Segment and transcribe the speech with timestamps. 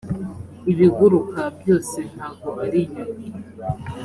[0.71, 3.25] ibiguruka byose ntago arinyoni.